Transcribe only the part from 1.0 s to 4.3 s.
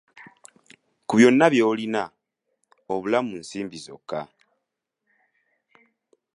Ku byonna by'olina, obulamu nsimbi zokka!